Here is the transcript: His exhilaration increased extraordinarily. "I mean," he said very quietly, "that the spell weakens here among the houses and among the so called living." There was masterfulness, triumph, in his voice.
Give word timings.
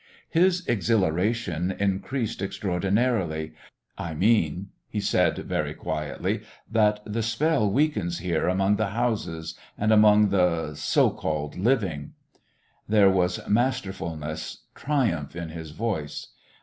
His 0.31 0.65
exhilaration 0.65 1.75
increased 1.77 2.41
extraordinarily. 2.41 3.53
"I 3.99 4.15
mean," 4.15 4.69
he 4.89 4.99
said 4.99 5.37
very 5.37 5.75
quietly, 5.75 6.41
"that 6.71 7.01
the 7.05 7.21
spell 7.21 7.69
weakens 7.69 8.17
here 8.17 8.47
among 8.47 8.77
the 8.77 8.87
houses 8.97 9.53
and 9.77 9.91
among 9.93 10.29
the 10.29 10.73
so 10.73 11.11
called 11.11 11.55
living." 11.55 12.13
There 12.89 13.11
was 13.11 13.47
masterfulness, 13.47 14.63
triumph, 14.73 15.35
in 15.35 15.49
his 15.49 15.69
voice. 15.69 16.29